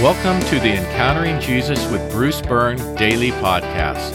Welcome 0.00 0.40
to 0.48 0.58
the 0.58 0.76
Encountering 0.78 1.38
Jesus 1.40 1.86
with 1.90 2.10
Bruce 2.10 2.40
Byrne 2.40 2.78
daily 2.94 3.32
podcast. 3.32 4.14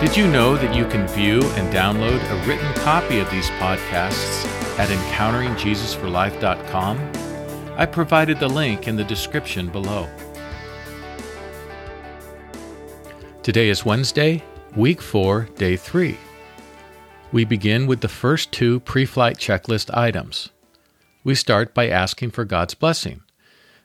Did 0.00 0.16
you 0.16 0.26
know 0.26 0.56
that 0.56 0.74
you 0.74 0.84
can 0.88 1.06
view 1.06 1.44
and 1.52 1.72
download 1.72 2.18
a 2.28 2.44
written 2.44 2.74
copy 2.82 3.20
of 3.20 3.30
these 3.30 3.48
podcasts 3.50 4.44
at 4.80 4.88
encounteringjesusforlife.com? 4.88 7.12
I 7.78 7.86
provided 7.86 8.40
the 8.40 8.48
link 8.48 8.88
in 8.88 8.96
the 8.96 9.04
description 9.04 9.68
below. 9.68 10.08
Today 13.44 13.68
is 13.68 13.84
Wednesday, 13.84 14.42
week 14.74 15.00
4, 15.00 15.50
day 15.54 15.76
3. 15.76 16.16
We 17.30 17.44
begin 17.44 17.86
with 17.86 18.00
the 18.00 18.08
first 18.08 18.50
two 18.50 18.80
pre 18.80 19.06
flight 19.06 19.36
checklist 19.36 19.96
items. 19.96 20.50
We 21.22 21.36
start 21.36 21.74
by 21.74 21.88
asking 21.88 22.32
for 22.32 22.44
God's 22.44 22.74
blessing. 22.74 23.22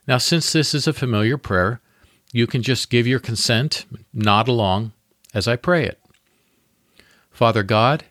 Now, 0.06 0.18
since 0.18 0.52
this 0.52 0.74
is 0.74 0.86
a 0.86 0.92
familiar 0.92 1.38
prayer, 1.38 1.80
you 2.32 2.46
can 2.46 2.62
just 2.62 2.90
give 2.90 3.06
your 3.06 3.20
consent, 3.20 3.86
nod 4.12 4.48
along 4.48 4.92
as 5.32 5.46
I 5.46 5.56
pray 5.56 5.84
it. 5.84 6.00
Father 7.30 7.62
God, 7.62 8.04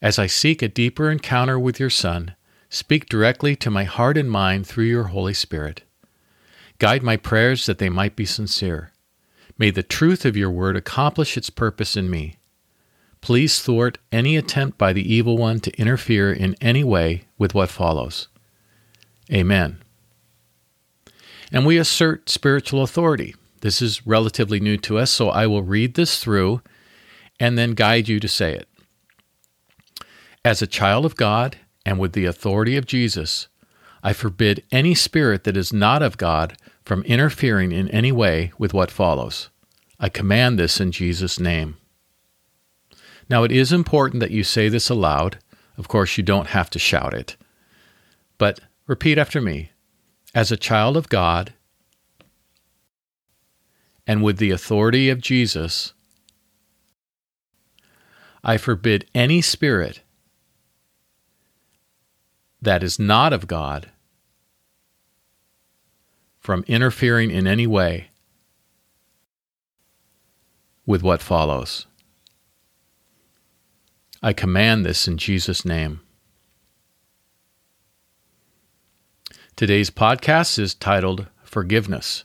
as 0.00 0.18
I 0.18 0.26
seek 0.26 0.62
a 0.62 0.68
deeper 0.68 1.10
encounter 1.10 1.58
with 1.58 1.80
your 1.80 1.90
Son, 1.90 2.34
speak 2.68 3.08
directly 3.08 3.56
to 3.56 3.70
my 3.70 3.84
heart 3.84 4.16
and 4.16 4.30
mind 4.30 4.66
through 4.66 4.84
your 4.84 5.04
Holy 5.04 5.34
Spirit. 5.34 5.82
Guide 6.78 7.02
my 7.02 7.16
prayers 7.16 7.66
that 7.66 7.78
they 7.78 7.88
might 7.88 8.14
be 8.14 8.26
sincere. 8.26 8.92
May 9.58 9.70
the 9.70 9.82
truth 9.82 10.24
of 10.24 10.36
your 10.36 10.50
word 10.50 10.76
accomplish 10.76 11.36
its 11.36 11.50
purpose 11.50 11.96
in 11.96 12.10
me. 12.10 12.36
Please 13.22 13.62
thwart 13.62 13.98
any 14.12 14.36
attempt 14.36 14.76
by 14.78 14.92
the 14.92 15.12
evil 15.12 15.36
one 15.38 15.58
to 15.60 15.80
interfere 15.80 16.32
in 16.32 16.54
any 16.60 16.84
way 16.84 17.24
with 17.38 17.54
what 17.54 17.70
follows. 17.70 18.28
Amen 19.32 19.78
and 21.52 21.66
we 21.66 21.78
assert 21.78 22.28
spiritual 22.28 22.82
authority. 22.82 23.34
This 23.60 23.80
is 23.80 24.06
relatively 24.06 24.60
new 24.60 24.76
to 24.78 24.98
us, 24.98 25.10
so 25.10 25.30
I 25.30 25.46
will 25.46 25.62
read 25.62 25.94
this 25.94 26.18
through 26.18 26.60
and 27.40 27.56
then 27.58 27.72
guide 27.72 28.08
you 28.08 28.20
to 28.20 28.28
say 28.28 28.54
it. 28.54 28.68
As 30.44 30.62
a 30.62 30.66
child 30.66 31.04
of 31.04 31.16
God 31.16 31.56
and 31.84 31.98
with 31.98 32.12
the 32.12 32.26
authority 32.26 32.76
of 32.76 32.86
Jesus, 32.86 33.48
I 34.02 34.12
forbid 34.12 34.62
any 34.70 34.94
spirit 34.94 35.44
that 35.44 35.56
is 35.56 35.72
not 35.72 36.02
of 36.02 36.16
God 36.16 36.56
from 36.84 37.02
interfering 37.02 37.72
in 37.72 37.88
any 37.88 38.12
way 38.12 38.52
with 38.56 38.72
what 38.72 38.90
follows. 38.90 39.50
I 39.98 40.08
command 40.08 40.58
this 40.58 40.80
in 40.80 40.92
Jesus' 40.92 41.40
name. 41.40 41.76
Now, 43.28 43.42
it 43.42 43.50
is 43.50 43.72
important 43.72 44.20
that 44.20 44.30
you 44.30 44.44
say 44.44 44.68
this 44.68 44.88
aloud. 44.88 45.38
Of 45.76 45.88
course, 45.88 46.16
you 46.16 46.22
don't 46.22 46.48
have 46.48 46.70
to 46.70 46.78
shout 46.78 47.12
it. 47.12 47.36
But 48.38 48.60
repeat 48.86 49.18
after 49.18 49.40
me 49.40 49.70
as 50.36 50.52
a 50.52 50.56
child 50.58 50.98
of 50.98 51.08
God 51.08 51.54
and 54.06 54.22
with 54.22 54.36
the 54.36 54.50
authority 54.50 55.08
of 55.08 55.18
Jesus, 55.18 55.94
I 58.44 58.58
forbid 58.58 59.08
any 59.14 59.40
spirit 59.40 60.02
that 62.60 62.82
is 62.82 62.98
not 62.98 63.32
of 63.32 63.46
God 63.46 63.88
from 66.38 66.64
interfering 66.68 67.30
in 67.30 67.46
any 67.46 67.66
way 67.66 68.10
with 70.84 71.02
what 71.02 71.22
follows. 71.22 71.86
I 74.22 74.34
command 74.34 74.84
this 74.84 75.08
in 75.08 75.16
Jesus' 75.16 75.64
name. 75.64 76.02
Today's 79.56 79.88
podcast 79.88 80.58
is 80.58 80.74
titled 80.74 81.28
Forgiveness. 81.42 82.24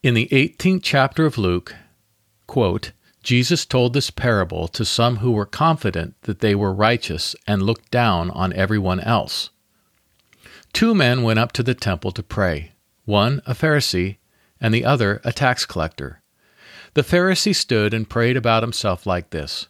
In 0.00 0.14
the 0.14 0.28
18th 0.30 0.78
chapter 0.84 1.26
of 1.26 1.38
Luke, 1.38 1.74
quote, 2.46 2.92
Jesus 3.24 3.66
told 3.66 3.92
this 3.92 4.10
parable 4.10 4.68
to 4.68 4.84
some 4.84 5.16
who 5.16 5.32
were 5.32 5.44
confident 5.44 6.14
that 6.22 6.38
they 6.38 6.54
were 6.54 6.72
righteous 6.72 7.34
and 7.48 7.64
looked 7.64 7.90
down 7.90 8.30
on 8.30 8.52
everyone 8.52 9.00
else. 9.00 9.50
Two 10.72 10.94
men 10.94 11.24
went 11.24 11.40
up 11.40 11.50
to 11.54 11.64
the 11.64 11.74
temple 11.74 12.12
to 12.12 12.22
pray, 12.22 12.70
one 13.04 13.42
a 13.44 13.52
Pharisee 13.52 14.18
and 14.60 14.72
the 14.72 14.84
other 14.84 15.20
a 15.24 15.32
tax 15.32 15.66
collector. 15.66 16.22
The 16.94 17.02
Pharisee 17.02 17.56
stood 17.56 17.92
and 17.92 18.08
prayed 18.08 18.36
about 18.36 18.62
himself 18.62 19.04
like 19.04 19.30
this 19.30 19.66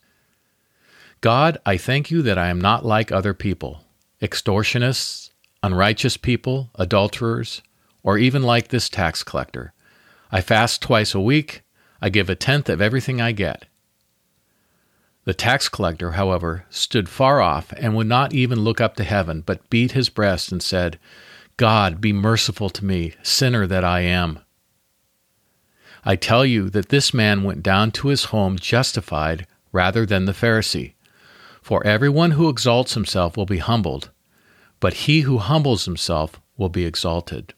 God, 1.23 1.57
I 1.65 1.79
thank 1.79 2.11
you 2.11 2.21
that 2.21 2.37
I 2.37 2.49
am 2.49 2.61
not 2.61 2.85
like 2.85 3.11
other 3.11 3.33
people, 3.33 3.83
extortionists 4.21 5.30
unrighteous 5.63 6.17
people, 6.17 6.71
adulterers, 6.75 7.63
or 8.03 8.19
even 8.19 8.43
like 8.43 8.69
this 8.69 8.89
tax 8.89 9.23
collector. 9.23 9.73
I 10.33 10.41
fast 10.41 10.81
twice 10.81 11.15
a 11.15 11.21
week. 11.21 11.63
I 12.01 12.09
give 12.09 12.31
a 12.31 12.35
tenth 12.35 12.69
of 12.69 12.81
everything 12.81 13.21
I 13.21 13.33
get. 13.33 13.67
The 15.25 15.35
tax 15.35 15.69
collector, 15.69 16.13
however, 16.13 16.65
stood 16.71 17.09
far 17.09 17.41
off 17.41 17.73
and 17.77 17.95
would 17.95 18.07
not 18.07 18.33
even 18.33 18.61
look 18.61 18.81
up 18.81 18.97
to 18.97 19.05
heaven, 19.05 19.43
but 19.43 19.69
beat 19.69 19.93
his 19.93 20.09
breast 20.09 20.51
and 20.51 20.63
said, 20.63 20.99
God, 21.59 22.01
be 22.01 22.13
merciful 22.13 22.71
to 22.71 22.85
me, 22.85 23.15
sinner 23.23 23.67
that 23.67 23.85
I 23.85 24.01
am. 24.01 24.39
I 26.05 26.17
tell 26.17 26.47
you 26.47 26.71
that 26.71 26.89
this 26.89 27.13
man 27.13 27.43
went 27.43 27.63
down 27.63 27.91
to 27.93 28.09
his 28.09 28.25
home 28.25 28.59
justified 28.59 29.47
rather 29.71 30.07
than 30.07 30.25
the 30.25 30.33
Pharisee. 30.33 30.95
For 31.61 31.87
everyone 31.87 32.31
who 32.33 32.49
exalts 32.49 32.95
himself 32.95 33.37
will 33.37 33.45
be 33.45 33.59
humbled, 33.59 34.11
but 34.81 34.95
he 34.95 35.21
who 35.21 35.39
humbles 35.39 35.85
himself 35.85 36.41
will 36.57 36.69
be 36.69 36.85
exalted. 36.85 37.55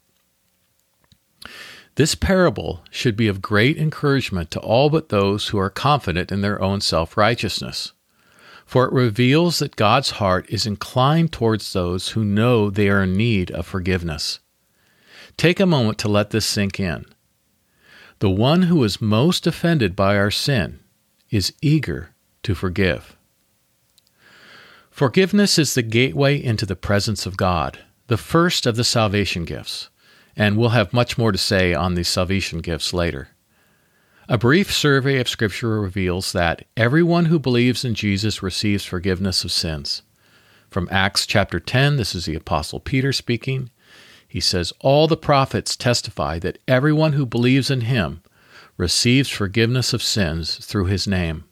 This 1.94 2.14
parable 2.14 2.82
should 2.90 3.16
be 3.16 3.28
of 3.28 3.42
great 3.42 3.76
encouragement 3.76 4.50
to 4.52 4.60
all 4.60 4.90
but 4.90 5.10
those 5.10 5.48
who 5.48 5.58
are 5.58 5.70
confident 5.70 6.32
in 6.32 6.40
their 6.40 6.60
own 6.60 6.80
self 6.80 7.16
righteousness, 7.16 7.92
for 8.64 8.86
it 8.86 8.92
reveals 8.92 9.58
that 9.58 9.76
God's 9.76 10.12
heart 10.12 10.48
is 10.48 10.66
inclined 10.66 11.32
towards 11.32 11.72
those 11.72 12.10
who 12.10 12.24
know 12.24 12.70
they 12.70 12.88
are 12.88 13.02
in 13.02 13.16
need 13.16 13.50
of 13.50 13.66
forgiveness. 13.66 14.40
Take 15.36 15.60
a 15.60 15.66
moment 15.66 15.98
to 15.98 16.08
let 16.08 16.30
this 16.30 16.46
sink 16.46 16.80
in. 16.80 17.04
The 18.20 18.30
one 18.30 18.62
who 18.62 18.82
is 18.84 19.00
most 19.00 19.46
offended 19.46 19.94
by 19.94 20.16
our 20.16 20.30
sin 20.30 20.80
is 21.30 21.52
eager 21.60 22.14
to 22.44 22.54
forgive. 22.54 23.16
Forgiveness 24.92 25.58
is 25.58 25.72
the 25.72 25.80
gateway 25.80 26.36
into 26.36 26.66
the 26.66 26.76
presence 26.76 27.25
of 27.25 27.38
God, 27.38 27.78
the 28.08 28.19
first 28.19 28.66
of 28.66 28.76
the 28.76 28.84
salvation 28.84 29.47
gifts, 29.47 29.88
and 30.36 30.58
we'll 30.58 30.69
have 30.69 30.92
much 30.92 31.16
more 31.16 31.32
to 31.32 31.38
say 31.38 31.72
on 31.72 31.94
these 31.94 32.08
salvation 32.08 32.58
gifts 32.58 32.92
later. 32.92 33.28
A 34.28 34.36
brief 34.36 34.70
survey 34.70 35.19
of 35.19 35.31
Scripture 35.31 35.81
reveals 35.81 36.32
that 36.32 36.66
everyone 36.76 37.25
who 37.25 37.38
believes 37.38 37.86
in 37.86 37.94
Jesus 37.94 38.42
receives 38.42 38.84
forgiveness 38.84 39.44
of 39.44 39.50
sins. 39.50 40.02
From 40.69 40.88
Acts 40.91 41.26
chapter 41.26 41.58
10, 41.58 41.97
this 41.97 42.14
is 42.14 42.26
the 42.26 42.34
Apostle 42.34 42.78
Peter 42.78 43.14
speaking. 43.14 43.70
He 44.28 44.41
says, 44.41 44.75
All 44.81 45.08
the 45.08 45.16
prophets 45.16 45.75
testify 45.75 46.38
that 46.41 46.58
everyone 46.69 47.14
who 47.14 47.25
believes 47.25 47.70
in 47.70 47.81
him 47.81 48.22
receives 48.76 49.31
forgiveness 49.31 49.94
of 49.94 50.02
sins 50.02 50.56
through 50.56 50.86
his 50.86 51.06
name. 51.06 51.44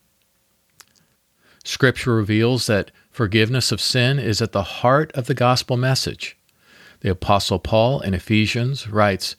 Scripture 1.65 2.15
reveals 2.15 2.67
that 2.67 2.91
Forgiveness 3.11 3.73
of 3.73 3.81
sin 3.81 4.19
is 4.19 4.41
at 4.41 4.53
the 4.53 4.63
heart 4.63 5.11
of 5.15 5.27
the 5.27 5.35
gospel 5.35 5.77
message. 5.77 6.37
The 7.01 7.11
Apostle 7.11 7.59
Paul 7.59 8.01
in 8.01 8.15
Ephesians 8.15 8.89
writes, 8.89 9.35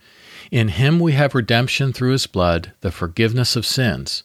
In 0.52 0.70
him 0.70 1.00
we 1.00 1.14
have 1.14 1.34
redemption 1.34 1.94
through 1.94 2.12
his 2.12 2.28
blood, 2.28 2.74
the 2.82 2.92
forgiveness 2.92 3.56
of 3.56 3.66
sins, 3.66 4.24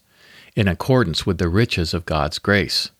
in 0.56 0.66
accordance 0.66 1.24
with 1.24 1.38
the 1.38 1.48
riches 1.48 1.94
of 1.94 2.06
God's 2.06 2.38
grace. 2.38 2.90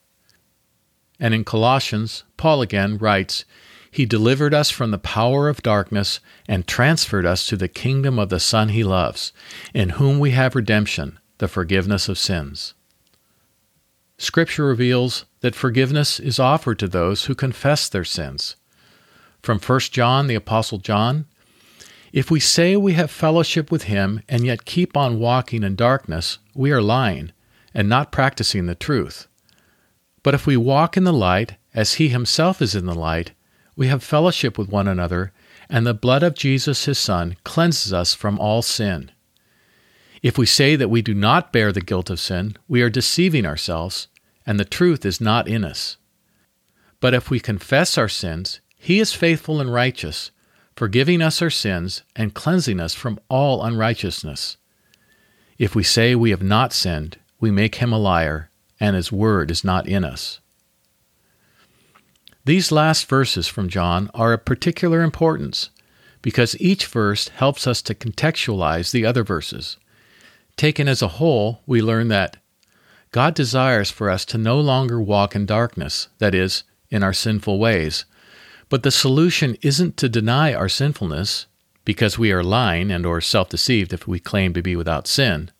And 1.19 1.35
in 1.35 1.44
Colossians, 1.44 2.23
Paul 2.37 2.62
again 2.62 2.99
writes, 2.99 3.44
He 3.91 4.06
delivered 4.06 4.55
us 4.55 4.71
from 4.71 4.91
the 4.91 4.99
power 4.99 5.49
of 5.49 5.62
darkness 5.62 6.21
and 6.47 6.67
transferred 6.67 7.26
us 7.26 7.47
to 7.49 7.56
the 7.56 7.69
kingdom 7.69 8.19
of 8.19 8.29
the 8.29 8.41
Son 8.41 8.69
he 8.69 8.85
loves, 8.85 9.32
in 9.75 9.91
whom 9.91 10.19
we 10.19 10.31
have 10.32 10.55
redemption, 10.55 11.19
the 11.38 11.49
forgiveness 11.49 12.09
of 12.09 12.19
sins. 12.19 12.75
Scripture 14.19 14.65
reveals 14.65 15.25
that 15.47 15.55
forgiveness 15.55 16.19
is 16.19 16.41
offered 16.41 16.77
to 16.77 16.89
those 16.89 17.27
who 17.27 17.35
confess 17.37 17.89
their 17.89 18.03
sins. 18.03 18.57
From 19.43 19.61
1 19.61 19.79
John, 19.93 20.27
the 20.27 20.35
Apostle 20.35 20.79
John, 20.79 21.27
if 22.13 22.33
we 22.33 22.41
say 22.41 22.75
we 22.75 22.95
have 22.95 23.13
fellowship 23.13 23.71
with 23.71 23.85
him 23.85 24.23
and 24.29 24.45
yet 24.45 24.65
keep 24.65 24.97
on 24.97 25.21
walking 25.21 25.63
in 25.63 25.77
darkness, 25.77 26.41
we 26.53 26.73
are 26.73 26.83
lying 26.83 27.31
and 27.73 27.89
not 27.89 28.11
practicing 28.11 28.67
the 28.67 28.75
truth. 28.75 29.29
But 30.25 30.35
if 30.35 30.49
we 30.49 30.57
walk 30.57 30.97
in 30.97 31.05
the 31.05 31.13
light, 31.13 31.55
as 31.73 31.95
he 31.95 32.09
himself 32.09 32.61
is 32.61 32.75
in 32.75 32.87
the 32.87 32.93
light, 32.93 33.31
we 33.77 33.87
have 33.87 34.03
fellowship 34.03 34.59
with 34.59 34.69
one 34.69 34.89
another, 34.89 35.31
and 35.71 35.87
the 35.87 35.95
blood 35.95 36.25
of 36.25 36.35
Jesus 36.35 36.87
his 36.87 36.99
Son 36.99 37.37
cleanses 37.45 37.93
us 37.93 38.15
from 38.15 38.37
all 38.41 38.63
sin. 38.63 39.13
If 40.25 40.39
we 40.39 40.47
say 40.47 40.75
that 40.75 40.91
we 40.91 41.03
do 41.03 41.15
not 41.15 41.53
bear 41.53 41.71
the 41.71 41.81
guilt 41.81 42.11
of 42.11 42.19
sin, 42.19 42.57
we 42.67 42.83
are 42.83 42.91
deceiving 42.91 43.47
ourselves, 43.47 44.09
and 44.47 44.61
the 44.61 44.65
truth 44.65 45.05
is 45.05 45.21
not 45.21 45.49
in 45.49 45.65
us. 45.65 45.97
But 47.01 47.15
if 47.15 47.29
we 47.31 47.41
confess 47.41 47.99
our 47.99 48.09
sins, 48.09 48.61
He 48.77 49.01
is 49.01 49.13
faithful 49.13 49.61
and 49.61 49.73
righteous, 49.73 50.31
forgiving 50.77 51.21
us 51.21 51.43
our 51.43 51.51
sins 51.51 52.03
and 52.15 52.35
cleansing 52.35 52.81
us 52.81 52.95
from 52.95 53.19
all 53.29 53.65
unrighteousness. 53.65 54.57
If 55.59 55.75
we 55.75 55.83
say 55.83 56.15
we 56.15 56.31
have 56.31 56.43
not 56.43 56.73
sinned, 56.73 57.19
we 57.41 57.51
make 57.51 57.77
him 57.77 57.93
a 57.93 57.99
liar, 57.99 58.51
and 58.79 58.95
his 58.95 59.11
word 59.11 59.51
is 59.51 59.65
not 59.65 59.89
in 59.89 60.05
us. 60.05 60.41
These 62.45 62.71
last 62.71 63.09
verses 63.09 63.49
from 63.49 63.69
John 63.69 64.11
are 64.15 64.33
of 64.33 64.45
particular 64.45 65.03
importance 65.03 65.71
because 66.23 66.61
each 66.61 66.87
verse 66.87 67.29
helps 67.29 67.67
us 67.67 67.83
to 67.83 67.95
contextualize 67.95 68.93
the 68.93 69.05
other 69.05 69.25
verses. 69.25 69.79
Taken 70.57 70.89
as 70.89 71.03
a 71.03 71.09
whole, 71.09 71.63
we 71.67 71.83
learn 71.83 72.09
that 72.09 72.37
God 73.17 73.33
desires 73.33 73.91
for 73.91 74.11
us 74.11 74.27
to 74.27 74.37
no 74.37 74.61
longer 74.61 75.01
walk 75.01 75.35
in 75.35 75.47
darkness, 75.47 76.09
that 76.19 76.35
is, 76.35 76.65
in 76.91 77.03
our 77.03 77.15
sinful 77.15 77.59
ways. 77.59 78.05
But 78.69 78.83
the 78.83 78.91
solution 78.91 79.57
isn't 79.63 79.97
to 79.97 80.11
deny 80.11 80.53
our 80.53 80.69
sinfulness, 80.69 81.47
because 81.87 82.19
we 82.19 82.31
are 82.31 82.45
lying 82.45 82.91
and 82.91 83.07
or 83.07 83.23
self-deceived 83.23 83.95
if 83.95 84.07
we 84.07 84.19
claim 84.21 84.53
to 84.53 84.61
be 84.61 84.77
without 84.77 85.07
sin. 85.07 85.51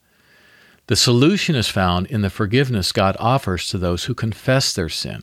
The 0.89 0.97
solution 0.97 1.55
is 1.55 1.67
found 1.67 2.09
in 2.09 2.21
the 2.21 2.29
forgiveness 2.29 2.93
God 2.93 3.17
offers 3.19 3.71
to 3.71 3.79
those 3.79 4.05
who 4.05 4.13
confess 4.13 4.75
their 4.75 4.91
sin. 4.91 5.23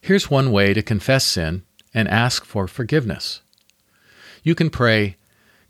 Here's 0.00 0.30
one 0.30 0.52
way 0.52 0.74
to 0.74 0.80
confess 0.80 1.24
sin 1.24 1.64
and 1.92 2.06
ask 2.06 2.44
for 2.44 2.68
forgiveness. 2.68 3.42
You 4.44 4.54
can 4.54 4.70
pray, 4.70 5.16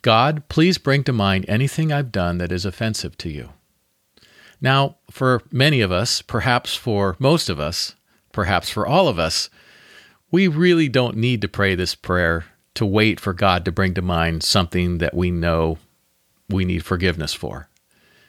God, 0.02 0.46
please 0.50 0.76
bring 0.76 1.02
to 1.04 1.14
mind 1.14 1.46
anything 1.48 1.90
I've 1.90 2.12
done 2.12 2.36
that 2.36 2.52
is 2.52 2.66
offensive 2.66 3.16
to 3.16 3.30
you. 3.30 3.48
Now, 4.62 4.96
for 5.10 5.42
many 5.50 5.80
of 5.80 5.90
us, 5.90 6.22
perhaps 6.22 6.76
for 6.76 7.16
most 7.18 7.48
of 7.48 7.58
us, 7.58 7.96
perhaps 8.30 8.70
for 8.70 8.86
all 8.86 9.08
of 9.08 9.18
us, 9.18 9.50
we 10.30 10.46
really 10.46 10.88
don't 10.88 11.16
need 11.16 11.42
to 11.42 11.48
pray 11.48 11.74
this 11.74 11.96
prayer 11.96 12.46
to 12.74 12.86
wait 12.86 13.18
for 13.18 13.34
God 13.34 13.64
to 13.64 13.72
bring 13.72 13.92
to 13.94 14.02
mind 14.02 14.44
something 14.44 14.98
that 14.98 15.14
we 15.14 15.30
know 15.32 15.78
we 16.48 16.64
need 16.64 16.84
forgiveness 16.84 17.34
for. 17.34 17.68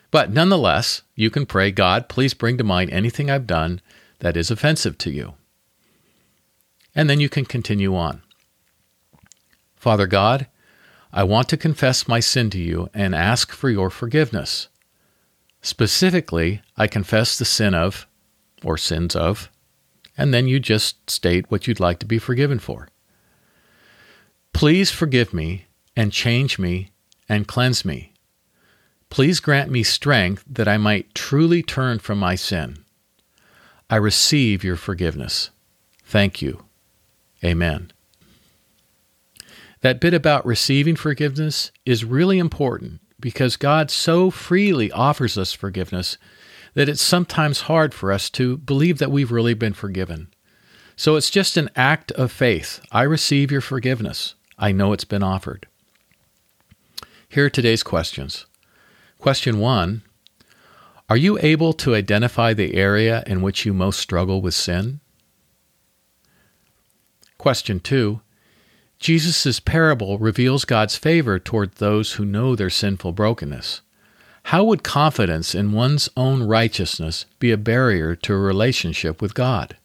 But 0.10 0.32
nonetheless, 0.32 1.04
you 1.16 1.30
can 1.30 1.46
pray, 1.46 1.72
God, 1.72 2.10
please 2.10 2.34
bring 2.34 2.58
to 2.58 2.64
mind 2.64 2.90
anything 2.90 3.30
I've 3.30 3.48
done 3.48 3.80
that 4.20 4.36
is 4.36 4.50
offensive 4.50 4.98
to 5.00 5.12
you. 5.12 5.36
And 6.96 7.10
then 7.10 7.20
you 7.20 7.30
can 7.30 7.46
continue 7.46 7.96
on. 7.96 8.24
Father 9.76 10.08
God, 10.08 10.48
I 11.12 11.24
want 11.24 11.48
to 11.50 11.58
confess 11.58 12.08
my 12.08 12.20
sin 12.20 12.50
to 12.52 12.60
you 12.60 12.90
and 12.94 13.14
ask 13.14 13.52
for 13.52 13.70
your 13.70 13.90
forgiveness. 13.90 14.68
Specifically, 15.64 16.62
I 16.76 16.88
confess 16.88 17.38
the 17.38 17.46
sin 17.46 17.74
of, 17.74 18.06
or 18.66 18.78
sins 18.78 19.16
of, 19.16 19.50
and 20.18 20.34
then 20.34 20.46
you 20.46 20.60
just 20.60 21.10
state 21.10 21.50
what 21.50 21.68
you'd 21.68 21.80
like 21.80 22.00
to 22.00 22.06
be 22.06 22.20
forgiven 22.20 22.60
for. 22.60 22.90
Please 24.52 24.92
forgive 24.92 25.34
me 25.34 25.66
and 25.96 26.12
change 26.12 26.60
me 26.60 26.92
and 27.30 27.48
cleanse 27.48 27.86
me. 27.86 28.12
Please 29.10 29.40
grant 29.40 29.72
me 29.72 29.84
strength 29.84 30.44
that 30.50 30.68
I 30.68 30.78
might 30.78 31.16
truly 31.16 31.64
turn 31.64 32.00
from 32.00 32.20
my 32.20 32.36
sin. 32.36 32.84
I 33.90 33.96
receive 33.96 34.66
your 34.66 34.76
forgiveness. 34.76 35.50
Thank 36.04 36.42
you. 36.42 36.66
Amen. 37.42 37.92
That 39.80 40.02
bit 40.02 40.14
about 40.14 40.46
receiving 40.46 40.98
forgiveness 40.98 41.72
is 41.86 42.04
really 42.04 42.38
important 42.38 43.00
because 43.24 43.56
God 43.56 43.90
so 43.90 44.30
freely 44.30 44.92
offers 44.92 45.38
us 45.38 45.54
forgiveness 45.54 46.18
that 46.74 46.90
it's 46.90 47.02
sometimes 47.02 47.62
hard 47.62 47.94
for 47.94 48.12
us 48.12 48.30
to 48.32 48.58
believe 48.58 48.98
that 48.98 49.12
we've 49.12 49.32
really 49.32 49.54
been 49.54 49.72
forgiven. 49.72 50.28
So 50.98 51.16
it's 51.16 51.30
just 51.30 51.56
an 51.56 51.70
act 51.74 52.12
of 52.12 52.34
faith. 52.34 52.82
I 52.92 53.04
receive 53.04 53.50
your 53.50 53.62
forgiveness. 53.62 54.36
I 54.60 54.74
know 54.74 54.92
it's 54.92 55.06
been 55.06 55.24
offered. 55.24 55.68
Here 57.30 57.46
are 57.46 57.50
today's 57.50 57.82
questions. 57.82 58.46
Question 59.20 59.58
one 59.58 60.02
Are 61.10 61.16
you 61.16 61.40
able 61.42 61.72
to 61.72 61.96
identify 61.96 62.54
the 62.54 62.76
area 62.76 63.24
in 63.26 63.42
which 63.42 63.66
you 63.66 63.74
most 63.74 64.02
struggle 64.02 64.42
with 64.42 64.54
sin? 64.54 65.00
Question 67.38 67.80
two 67.80 68.20
Jesus' 69.04 69.60
parable 69.60 70.18
reveals 70.18 70.64
God's 70.64 70.96
favor 70.96 71.38
toward 71.38 71.74
those 71.74 72.14
who 72.14 72.24
know 72.24 72.56
their 72.56 72.70
sinful 72.70 73.12
brokenness. 73.12 73.82
How 74.44 74.64
would 74.64 74.82
confidence 74.82 75.54
in 75.54 75.74
one's 75.74 76.08
own 76.16 76.44
righteousness 76.44 77.26
be 77.38 77.52
a 77.52 77.58
barrier 77.58 78.16
to 78.16 78.34
a 78.34 78.38
relationship 78.38 79.22
with 79.22 79.34
God? 79.34 79.76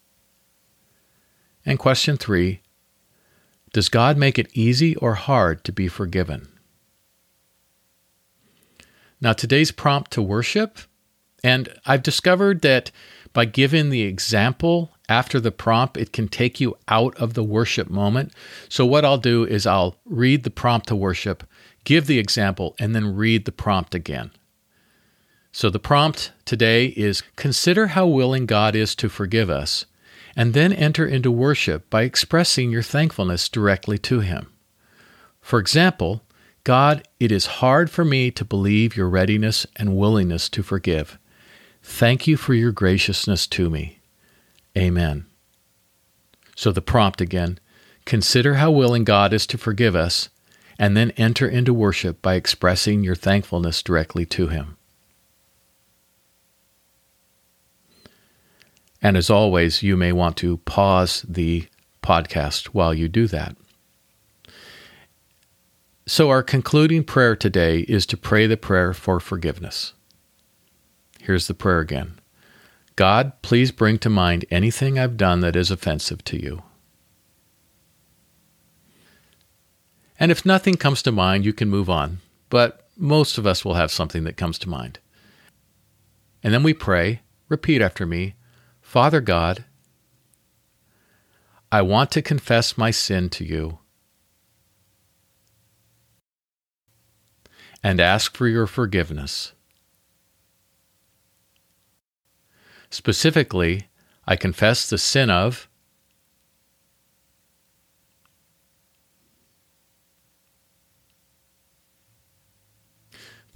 And 1.67 1.81
question 1.81 2.17
three 2.17 2.61
Does 3.73 3.88
God 3.88 4.17
make 4.17 4.38
it 4.38 4.56
easy 4.56 4.94
or 4.94 5.15
hard 5.15 5.64
to 5.64 5.73
be 5.73 5.88
forgiven? 5.88 6.47
Now, 9.21 9.32
today's 9.32 9.73
prompt 9.73 10.12
to 10.12 10.23
worship, 10.23 10.79
and 11.43 11.69
I've 11.85 12.05
discovered 12.05 12.62
that 12.62 12.93
by 13.32 13.47
giving 13.47 13.91
the 13.91 14.03
example 14.03 14.93
after 15.09 15.41
the 15.41 15.51
prompt, 15.51 15.97
it 15.97 16.13
can 16.13 16.29
take 16.29 16.61
you 16.61 16.77
out 16.89 17.17
of 17.17 17.35
the 17.35 17.43
worship 17.43 17.89
moment. 17.89 18.33
So, 18.69 18.85
what 18.85 19.05
I'll 19.05 19.19
do 19.19 19.45
is 19.45 19.67
I'll 19.67 19.97
read 20.05 20.45
the 20.45 20.51
prompt 20.51 20.89
to 20.89 20.97
worship, 20.97 21.45
give 21.85 22.07
the 22.07 22.19
example, 22.19 22.77
and 22.79 22.95
then 22.95 23.17
read 23.17 23.45
the 23.45 23.53
prompt 23.53 23.95
again. 23.95 24.31
So, 25.51 25.71
the 25.71 25.79
prompt 25.79 26.33
today 26.45 26.87
is 26.87 27.23
consider 27.37 27.89
how 27.89 28.07
willing 28.07 28.47
God 28.47 28.77
is 28.77 28.95
to 28.97 29.09
forgive 29.09 29.49
us, 29.49 29.87
and 30.37 30.53
then 30.53 30.73
enter 30.73 31.07
into 31.07 31.31
worship 31.31 31.89
by 31.89 32.03
expressing 32.03 32.71
your 32.71 32.83
thankfulness 32.83 33.49
directly 33.49 33.99
to 33.99 34.21
Him. 34.21 34.53
For 35.41 35.59
example, 35.59 36.23
God, 36.65 37.09
it 37.19 37.33
is 37.33 37.47
hard 37.47 37.91
for 37.91 38.05
me 38.05 38.31
to 38.33 38.45
believe 38.45 38.95
your 38.95 39.09
readiness 39.09 39.67
and 39.77 39.97
willingness 39.97 40.51
to 40.51 40.63
forgive. 40.63 41.19
Thank 41.83 42.27
you 42.27 42.37
for 42.37 42.53
your 42.53 42.73
graciousness 42.73 43.47
to 43.47 43.71
me. 43.71 43.98
Amen. 44.79 45.27
So 46.55 46.71
the 46.73 46.81
prompt 46.81 47.21
again 47.21 47.59
consider 48.09 48.55
how 48.55 48.71
willing 48.71 49.05
God 49.05 49.35
is 49.35 49.47
to 49.49 49.59
forgive 49.59 49.95
us, 49.95 50.31
and 50.79 50.97
then 50.97 51.11
enter 51.13 51.47
into 51.47 51.75
worship 51.75 52.23
by 52.23 52.37
expressing 52.37 53.05
your 53.05 53.15
thankfulness 53.15 53.83
directly 53.83 54.25
to 54.25 54.49
Him. 54.49 54.79
And 59.02 59.17
as 59.17 59.29
always, 59.29 59.83
you 59.83 59.97
may 59.97 60.12
want 60.12 60.37
to 60.38 60.57
pause 60.59 61.25
the 61.29 61.69
podcast 62.02 62.69
while 62.69 62.95
you 62.95 63.09
do 63.09 63.26
that. 63.26 63.57
So, 66.07 66.31
our 66.31 66.43
concluding 66.43 67.05
prayer 67.05 67.37
today 67.37 67.81
is 67.81 68.07
to 68.07 68.17
pray 68.17 68.47
the 68.47 68.57
prayer 68.57 68.95
for 68.95 69.21
forgiveness. 69.21 69.93
Here's 71.21 71.47
the 71.47 71.55
prayer 71.55 71.81
again 71.81 72.18
God, 72.99 73.43
please 73.43 73.71
bring 73.71 73.99
to 74.00 74.11
mind 74.11 74.45
anything 74.50 74.99
I've 74.99 75.17
done 75.17 75.38
that 75.43 75.55
is 75.55 75.71
offensive 75.71 76.25
to 76.25 76.43
you. 76.43 76.64
And 80.19 80.33
if 80.33 80.45
nothing 80.45 80.75
comes 80.75 81.00
to 81.02 81.12
mind, 81.12 81.45
you 81.45 81.52
can 81.52 81.71
move 81.71 81.88
on. 81.88 82.19
But 82.50 82.88
most 82.97 83.38
of 83.38 83.47
us 83.47 83.64
will 83.64 83.75
have 83.75 83.93
something 83.93 84.25
that 84.25 84.37
comes 84.37 84.59
to 84.59 84.69
mind. 84.69 84.99
And 86.43 86.52
then 86.52 86.64
we 86.64 86.75
pray, 86.75 87.21
repeat 87.49 87.81
after 87.81 88.05
me 88.05 88.35
Father 88.81 89.21
God, 89.21 89.64
I 91.71 91.83
want 91.83 92.11
to 92.11 92.21
confess 92.21 92.76
my 92.76 92.90
sin 92.90 93.31
to 93.31 93.45
you 93.45 93.78
and 97.81 98.00
ask 98.00 98.37
for 98.37 98.49
your 98.49 98.67
forgiveness. 98.67 99.52
Specifically, 102.90 103.88
I 104.26 104.37
confess 104.37 104.88
the 104.88 104.99
sin 104.99 105.30
of 105.30 105.68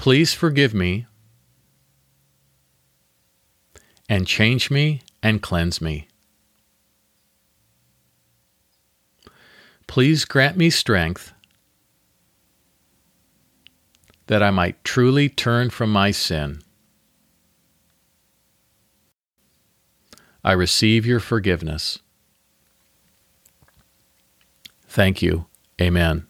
Please 0.02 0.34
forgive 0.34 0.74
me 0.74 1.06
and 4.08 4.26
change 4.26 4.68
me 4.68 5.00
and 5.22 5.40
cleanse 5.40 5.80
me. 5.80 6.08
Please 9.86 10.24
grant 10.24 10.56
me 10.56 10.70
strength 10.70 11.32
that 14.26 14.42
I 14.42 14.50
might 14.50 14.82
truly 14.82 15.28
turn 15.28 15.70
from 15.70 15.92
my 15.92 16.10
sin. 16.10 16.62
I 20.44 20.52
receive 20.52 21.06
your 21.06 21.20
forgiveness. 21.20 22.00
Thank 24.88 25.22
you. 25.22 25.46
Amen. 25.80 26.26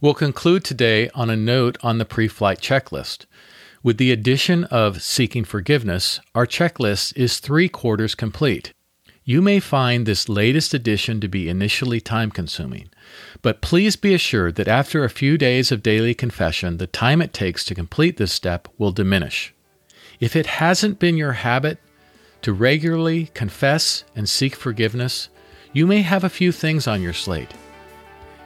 We'll 0.00 0.14
conclude 0.14 0.64
today 0.64 1.08
on 1.14 1.30
a 1.30 1.36
note 1.36 1.78
on 1.82 1.98
the 1.98 2.04
pre 2.04 2.28
flight 2.28 2.60
checklist. 2.60 3.26
With 3.82 3.98
the 3.98 4.12
addition 4.12 4.64
of 4.64 5.02
seeking 5.02 5.44
forgiveness, 5.44 6.20
our 6.34 6.46
checklist 6.46 7.16
is 7.16 7.38
three 7.38 7.68
quarters 7.68 8.14
complete. 8.14 8.72
You 9.24 9.40
may 9.40 9.60
find 9.60 10.04
this 10.04 10.28
latest 10.28 10.74
addition 10.74 11.20
to 11.20 11.28
be 11.28 11.48
initially 11.48 12.00
time 12.00 12.30
consuming, 12.30 12.90
but 13.40 13.62
please 13.62 13.96
be 13.96 14.12
assured 14.12 14.56
that 14.56 14.68
after 14.68 15.04
a 15.04 15.10
few 15.10 15.38
days 15.38 15.72
of 15.72 15.82
daily 15.82 16.14
confession, 16.14 16.76
the 16.76 16.86
time 16.86 17.22
it 17.22 17.32
takes 17.32 17.64
to 17.64 17.74
complete 17.74 18.16
this 18.16 18.32
step 18.32 18.68
will 18.76 18.92
diminish. 18.92 19.54
If 20.20 20.36
it 20.36 20.46
hasn't 20.46 20.98
been 20.98 21.16
your 21.16 21.32
habit 21.32 21.78
to 22.42 22.52
regularly 22.52 23.26
confess 23.34 24.04
and 24.14 24.28
seek 24.28 24.54
forgiveness, 24.54 25.28
you 25.72 25.86
may 25.86 26.02
have 26.02 26.24
a 26.24 26.28
few 26.28 26.52
things 26.52 26.86
on 26.86 27.02
your 27.02 27.12
slate. 27.12 27.52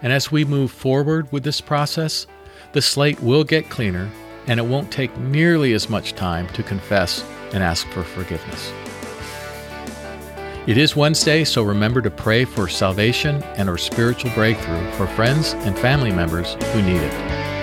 And 0.02 0.12
as 0.12 0.32
we 0.32 0.44
move 0.44 0.70
forward 0.70 1.30
with 1.32 1.44
this 1.44 1.60
process, 1.60 2.26
the 2.72 2.80
slate 2.82 3.20
will 3.20 3.44
get 3.44 3.70
cleaner 3.70 4.10
and 4.46 4.58
it 4.58 4.66
won't 4.66 4.90
take 4.90 5.16
nearly 5.18 5.74
as 5.74 5.90
much 5.90 6.14
time 6.14 6.48
to 6.48 6.62
confess 6.62 7.22
and 7.52 7.62
ask 7.62 7.86
for 7.88 8.02
forgiveness. 8.02 8.72
It 10.66 10.76
is 10.76 10.96
Wednesday, 10.96 11.44
so 11.44 11.62
remember 11.62 12.00
to 12.02 12.10
pray 12.10 12.44
for 12.44 12.68
salvation 12.68 13.42
and 13.56 13.68
or 13.68 13.78
spiritual 13.78 14.30
breakthrough 14.32 14.90
for 14.92 15.06
friends 15.06 15.54
and 15.54 15.78
family 15.78 16.12
members 16.12 16.54
who 16.72 16.82
need 16.82 17.00
it. 17.00 17.57